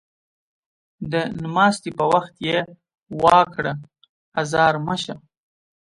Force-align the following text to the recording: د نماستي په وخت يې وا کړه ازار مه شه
د 1.11 1.13
نماستي 1.41 1.91
په 1.97 2.03
وخت 2.13 2.33
يې 2.47 2.57
وا 3.21 3.39
کړه 3.55 3.73
ازار 4.41 4.73
مه 4.85 4.95
شه 5.03 5.15